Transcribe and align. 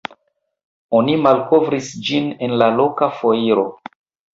Oni 1.01 1.19
malkovris 1.27 1.93
ĝin 2.09 2.35
en 2.49 2.59
loka 2.83 3.15
foiro. 3.23 3.73